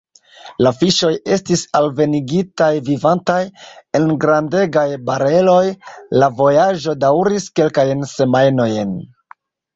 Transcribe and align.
La 0.67 0.69
fiŝoj 0.77 1.09
estis 1.35 1.61
alvenigitaj 1.79 2.69
vivantaj, 2.87 3.37
en 4.01 4.09
grandegaj 4.25 4.87
bareloj, 5.11 5.61
la 6.23 6.33
vojaĝo 6.41 6.99
daŭris 7.07 7.49
kelkajn 7.63 8.05
semajnojn. 8.17 8.99